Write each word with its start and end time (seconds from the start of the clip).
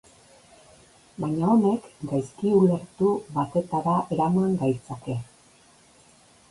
Baina 1.25 1.49
honek 1.55 1.85
gaizki-ulertu 2.13 3.11
batetara 3.37 3.95
eraman 4.17 4.61
gaitzake. 4.65 5.21